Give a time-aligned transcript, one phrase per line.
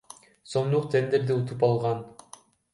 [0.53, 2.05] сомдук тендерди утуп алган.